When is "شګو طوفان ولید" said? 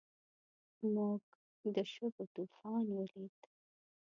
1.93-3.37